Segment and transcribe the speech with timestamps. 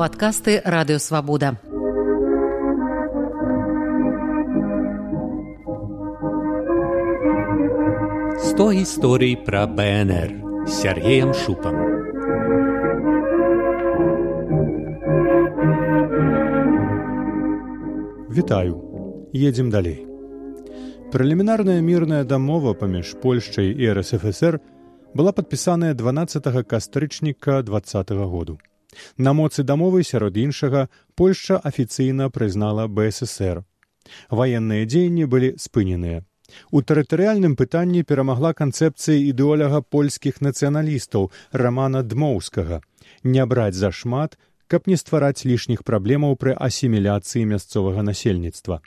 [0.00, 1.60] падкасты радыёвабода.
[8.40, 10.30] Сто гісторый пра БНР
[10.66, 11.76] Сергеем шупам.
[18.32, 18.80] Вітаю,
[19.34, 20.06] едзем далей.
[21.12, 24.60] Прэлімінарная мірная дамова паміж Польшчай і РСФСР
[25.12, 27.82] была падпісаная 12 кастрычніка два
[28.24, 28.58] году.
[29.16, 33.64] На моцы дамовы сярод іншага Польшча афіцыйна прызнала БССР.
[34.30, 36.24] Ваенныя дзеянні былі спыненыя.
[36.70, 42.80] У тэрытарыяльным пытанні перамагла канцэпцыя ідэоляга польскіх нацыяналістаў рамана дмоўскага
[43.22, 48.80] не браць зашмат, каб не ствараць лішніх праблемаў пры асіміляцыі мясцовага насельніцтва.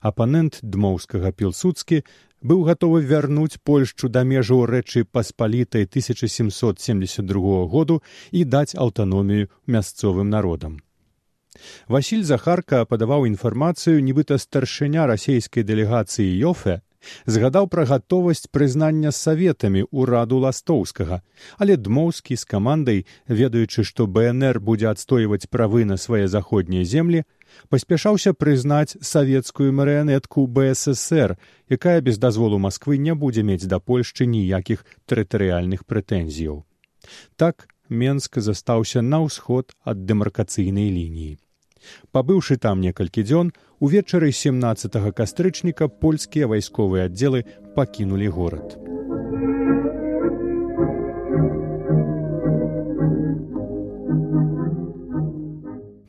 [0.00, 2.02] Апанент дмоўскага пілсудскі
[2.42, 10.80] быў гатовы вярнуць польшчу да межаў рэчы паспалітай 1772 году і даць аўтаномію мясцовым народам.
[11.88, 16.80] Васіль Захарка падаваў інфармацыю, нібыта старшыня расійскай дэлегацыі Йофе
[17.26, 21.20] згадаў пра гатовасць прызнання саветамі ўраду ластоўскага,
[21.58, 27.24] але дмоўскі з камандай, ведаючы, што БНР будзе адстойваць правы на свае заходнія землі,
[27.68, 31.36] паспяшаўся прызнаць савецкую марыянетку бСр
[31.68, 36.64] якая без дазволу москвы не будзе мець да польшчы ніякіх тэрытарыяльных прэтэнзіяў.
[37.36, 41.38] Так менск застаўся на ўсход ад дэмаркацыйнай лініі
[42.12, 47.44] пабыўшы там некалькі дзён увечары семнаццатого кастрычніка польскія вайсковыя аддзелы
[47.76, 48.76] пакінулі горад.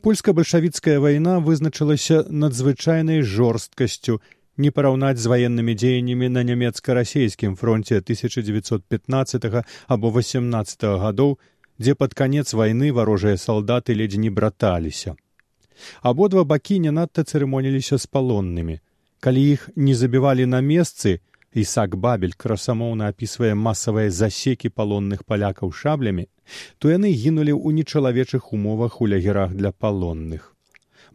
[0.02, 4.18] Польска-бальшавіцкая вайна вызначылася надзвычайнай жорсткасцю.
[4.58, 11.38] Не параўнаць з ваеннымі дзеяннямі на нямецка-расейскім фронте 1915 або 18 гадоў
[11.78, 15.14] дзе пад канец вайны варожыя салдаты ледзь не браталіся
[16.02, 18.80] абодва бакі не надта цырымоніліся з палоннымі.
[19.20, 21.20] Калі іх не забівалі на месцы
[21.54, 26.26] ісак бабель красамоўна апісвае масавыя засекі палонных палякаў шаблямі
[26.78, 30.52] то яны гінулі ў нечалавечых умовах у лагерах для палонных.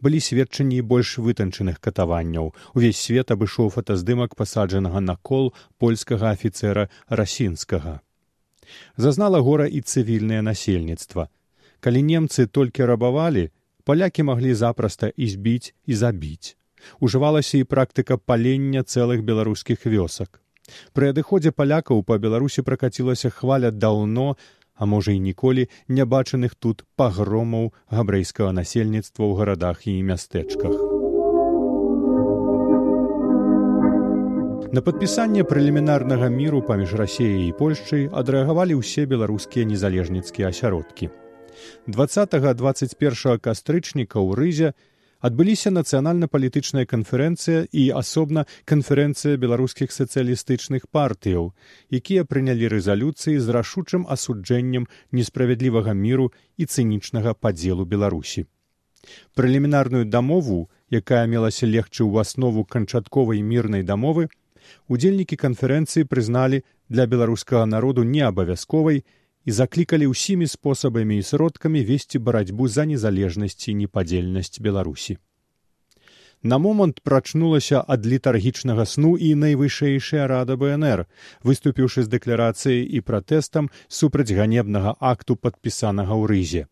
[0.00, 2.54] Былі сведчанні больш вытанчаных катаванняў.
[2.74, 8.00] Увесь свет абышоў фотаздымак пасаджанага на кол польскага афіцэра расінскага.
[8.96, 11.28] Зазнала гора і цывільнае насельніцтва.
[11.80, 13.50] Калі немцы толькі рабавалі
[13.90, 16.56] палякі маглі запраста і збіць і забіць
[17.00, 20.40] ужывалася і практыка палення цэлых беларускіх вёсак
[20.96, 24.28] пры адыходзе палякаў па беларусі пракацілася хваля даўно
[24.78, 30.76] а можа і ніколі нябачаных тут пагромаў габрэйскага насельніцтва ў гарадах і мястэчках.
[34.68, 41.08] На падпісанне прэлімінарнага міру паміж рассеяй і польшчай адрэагавалі ўсе беларускія незалежніцкія асяродкі.
[41.86, 44.68] 20-21 кастрычніка ў рызе
[45.20, 51.50] адбыліся нацыянальна-палітычная канферэнцыя і асобна канферэнцыя беларускіх сацыялістычных партыяў,
[51.90, 58.46] якія прынялі рэзалюцыі з рашучым асуджэннем несправядлівага міру і цынічнага падзелу беларусі.
[59.34, 64.28] Прэлімінарную дамову, якая мелася легчы ў аснову канчатковай мірнай дамовы,
[64.86, 69.04] удзельнікі канферэнцыі прызналі для беларускага народу неабавязковай
[69.44, 75.18] і заклікалі ўсімі спосабамі і сродкамі весці барацьбу за незалежнасць і непадзельнасць беларусі
[76.42, 81.06] на момант прачнулася ад літаргічнага сну і найвышэйшая рада бнр
[81.42, 86.62] выступіўшы з дэкларацыяй і пратэстам супраць ганебнага акту падпісанага ў рызе.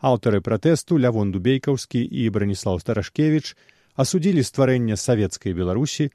[0.00, 3.56] Аўтары пратэсту лявон дубейкаўскі і браніслав старашкевич
[3.96, 6.10] асудзілі стварэнне савецкай беларусі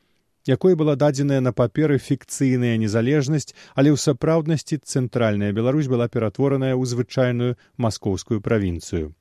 [0.45, 6.83] якой была дадзеная на паперы фікцыйная незалежнасць, але ў сапраўднасці цэнтральная Беларусь была ператвораная ў
[6.85, 9.13] звычайную маскоўскую правінцыю.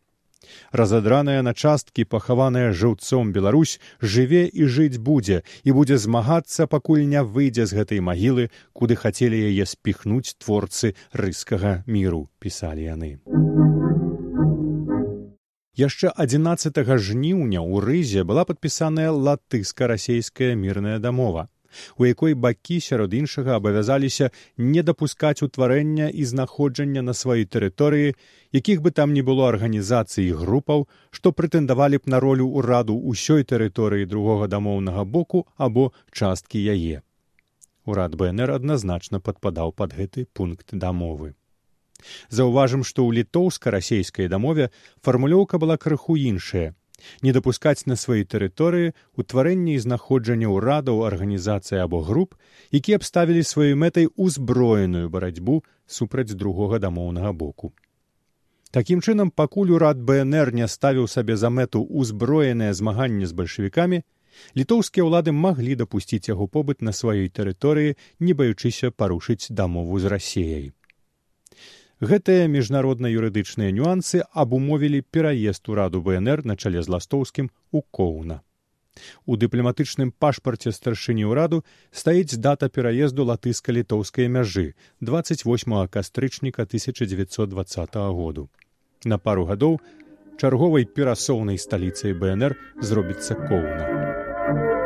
[0.73, 7.23] Разадраная на часткі, пахаваная жыўцом Беларусь жыве і жыць будзе і будзе змагацца, пакуль не
[7.23, 13.72] выйдзе з гэтай магілы, куды хацелі яе спіхнуць творцы рыскага міру, пісалі яны
[15.81, 21.49] яшчэ 11 жніўня ў рызе была падпісаная латыска-расейская мірная дамова
[21.99, 28.15] у якой бакі сярод іншага абавязаліся не дапускаць утварэння і знаходжання на сваёй тэрыторыі
[28.53, 34.09] якіх бы там не было арганізацый групаў што прэтэндавалі б на ролю ўраду ўсёй тэрыторыі
[34.13, 37.03] другога дамоўнага боку або часткі яе.
[37.85, 41.35] Урад бнр адназначна падпадаў пад гэты пункт дамовы
[42.29, 44.71] Заўважым, што ў літоўска-расейскай дамове
[45.03, 46.73] фармулёўка была крыху іншая
[47.23, 52.35] не дапускаць на сваёй тэрыторыі ўтварэнне і знаходжання ўрадаў арганізацыі або груп,
[52.71, 57.73] якія абставілі сваёй мэтай узброеную барацьбу супраць другога дамоўнага боку.
[58.73, 64.01] Такім чынам, пакуль урад БНР не ставіў сабе за мэту ўзброенае змаганне з бальшавікамі,
[64.57, 70.73] літоўскія ўлады маглі дапусціць яго побыт на сваёй тэрыторыі, не баючыся парушыць дамову з рассеяй.
[72.03, 78.43] Гэтыя міжнародна-юрыдычныя нюансы абумовілі пераезд ураду БНР на чале з ластоўскім у коўна.
[79.23, 81.63] У дыпламатычным пашпарце старшыні ўраду
[81.95, 85.47] стаіць дата пераезду латыска-літоўскай мяжы 28
[85.87, 88.51] кастрычніка 1920 году.
[89.07, 89.79] На пару гадоў
[90.43, 94.82] чарговай перасоўнай сталіцай БНР зробіцца коўна.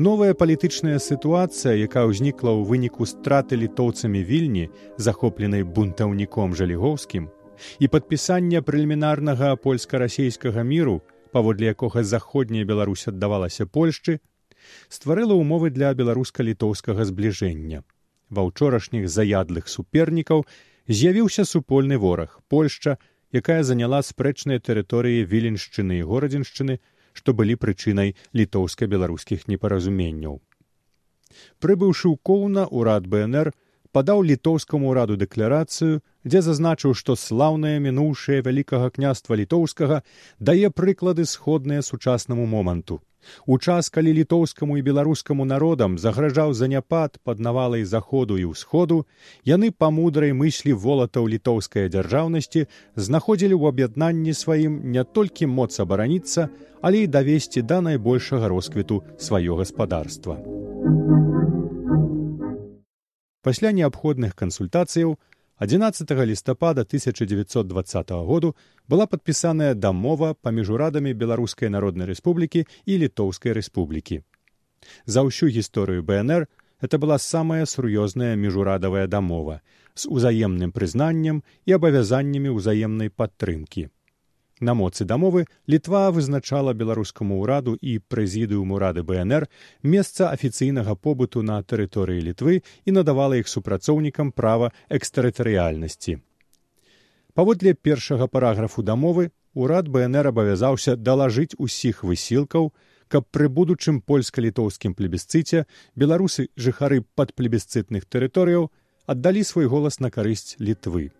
[0.00, 7.26] Новая палітычная сітуацыя, якая ўзнікла ў выніку страты літоўцамі вільні, захопленай бунтаўніком жалігоўскім,
[7.84, 10.94] і падпісання прэлімінарнага польска-расейскага міру,
[11.36, 14.24] паводле якога заходняя Беларусь аддавалася Польшчы,
[14.88, 17.84] стварыла ўмовы для беларуска-літоўскага збліжэння.
[18.32, 20.46] Ва ўчорашніх заядлых супернікаў
[20.88, 22.96] з'явіўся супольны вораг Польшча,
[23.36, 26.80] якая заняла спрэчныя тэрыторыі віленшчыны і горадзіншчыны,
[27.12, 30.40] што былі прычынай літоўска-беларускіх непаразуменняў.
[31.62, 33.52] Прыбыўшы ў коўна ўрад БНР,
[33.92, 40.02] падаў літоўскаму ўраду дэкларацыю, дзе зазначыў, што слаўнае мінуўшае вялікага княства літоўскага
[40.38, 43.00] дае прыклады сходныя сучаснаму моманту.
[43.46, 49.06] У час, калі літоўскаму і беларускаму народам загражаў заняпад пад навалай заходу і ўсходу,
[49.44, 56.48] яны па мудрай мыслі волатаў літоўскай дзяржаўнасці знаходзілі ў аб'яднанні сваім не толькі моц абараніцца,
[56.80, 60.40] але і давесці да найбольшага росквіту сваё гаспадарства.
[63.42, 65.16] Пасля неабходных кансультацыяў
[65.60, 68.56] 11 лістапада 1920 году
[68.88, 74.24] была падпісаная дамова паміж урадамі беларускай народнай рэспублікі і літоўскай рэспублікі.
[75.04, 76.48] За ўсю гісторыю бнр
[76.80, 79.60] это была самая сур'ёзная міжурадавая дамова
[79.92, 83.92] з узаемным прызнаннем і абавязаннямі ўзаемнай падтрымкі.
[84.60, 89.48] На моцы дамовы літва вызначала беларускаму ўраду і прэзідыум урады бнр
[89.82, 96.20] месца афіцыйнага побыту на тэрыторыі літвы і надавала іх супрацоўнікам права экстэрытарыяльнасці.
[97.32, 102.68] Паводле першага параграфу дамовы урад бнр абавязаўся далажыць усіх высілкаў,
[103.08, 105.64] каб пры будучым польска-літоўскім плебісцыце
[105.96, 108.68] беларусы жыхары падплебісцытных тэрыторыяў
[109.06, 111.16] аддалі свой голас на карысць літвы.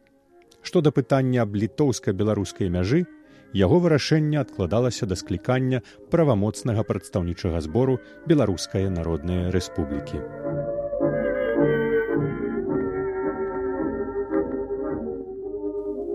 [0.60, 3.08] Што да пытання аб літоўска-беларускай мяжы,
[3.54, 10.22] яго вырашэнне адкладалася да склікання правамоцнага прадстаўнічага збору беларускай народнай рэспублікі.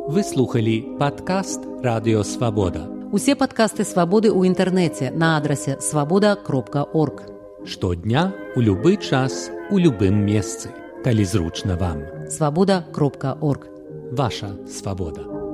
[0.06, 2.88] Вы слухалі падкаст радыёвабода.
[3.12, 7.26] Усе падкасты свабоды ў інтэрнэце на адрасе свабода кропка орг.
[7.66, 10.70] Штодня у любы час у любым месцы,
[11.04, 12.06] калі зручна вам.
[12.30, 13.66] Свабода кропка орг.
[14.12, 15.45] Ваша свабода.